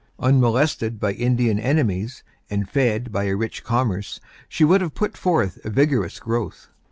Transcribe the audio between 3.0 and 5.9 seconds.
by a rich commerce, she would have put forth a